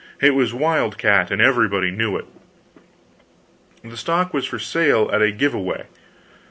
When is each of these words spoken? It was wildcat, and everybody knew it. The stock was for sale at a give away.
It 0.19 0.31
was 0.33 0.51
wildcat, 0.51 1.29
and 1.29 1.39
everybody 1.39 1.91
knew 1.91 2.17
it. 2.17 2.25
The 3.83 3.95
stock 3.95 4.33
was 4.33 4.47
for 4.47 4.57
sale 4.57 5.11
at 5.13 5.21
a 5.21 5.29
give 5.31 5.53
away. 5.53 5.83